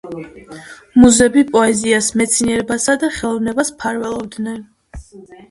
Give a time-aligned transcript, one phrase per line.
[1.03, 4.59] მუზები პოეზიას, მეცნიერებასა და ხელოვნებას მფარველობდნენ.